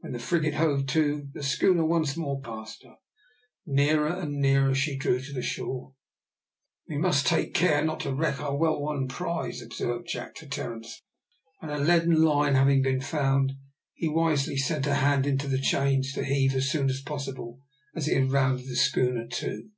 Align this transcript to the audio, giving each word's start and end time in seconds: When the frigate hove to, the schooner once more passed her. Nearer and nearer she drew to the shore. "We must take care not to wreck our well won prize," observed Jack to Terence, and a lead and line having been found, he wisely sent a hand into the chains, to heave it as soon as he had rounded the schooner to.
When 0.00 0.12
the 0.14 0.18
frigate 0.18 0.54
hove 0.54 0.86
to, 0.86 1.28
the 1.34 1.42
schooner 1.42 1.84
once 1.84 2.16
more 2.16 2.40
passed 2.40 2.82
her. 2.84 2.96
Nearer 3.66 4.08
and 4.08 4.40
nearer 4.40 4.74
she 4.74 4.96
drew 4.96 5.20
to 5.20 5.34
the 5.34 5.42
shore. 5.42 5.92
"We 6.88 6.96
must 6.96 7.26
take 7.26 7.52
care 7.52 7.84
not 7.84 8.00
to 8.00 8.14
wreck 8.14 8.40
our 8.40 8.56
well 8.56 8.80
won 8.80 9.06
prize," 9.06 9.60
observed 9.60 10.08
Jack 10.08 10.34
to 10.36 10.46
Terence, 10.46 11.02
and 11.60 11.70
a 11.70 11.76
lead 11.78 12.04
and 12.04 12.24
line 12.24 12.54
having 12.54 12.80
been 12.80 13.02
found, 13.02 13.52
he 13.92 14.08
wisely 14.08 14.56
sent 14.56 14.86
a 14.86 14.94
hand 14.94 15.26
into 15.26 15.46
the 15.46 15.60
chains, 15.60 16.14
to 16.14 16.24
heave 16.24 16.54
it 16.54 16.56
as 16.56 16.70
soon 16.70 16.88
as 16.88 18.06
he 18.06 18.14
had 18.14 18.30
rounded 18.32 18.64
the 18.68 18.76
schooner 18.76 19.26
to. 19.28 19.68